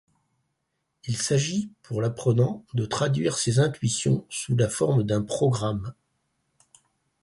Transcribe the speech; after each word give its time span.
Il 1.05 1.15
s'agit, 1.15 1.69
pour 1.83 2.01
l'apprenant, 2.01 2.65
de 2.73 2.87
traduire 2.87 3.37
ses 3.37 3.59
intuitions 3.59 4.25
sous 4.29 4.55
la 4.55 4.67
forme 4.67 5.03
d'un 5.03 5.21
programme. 5.21 5.93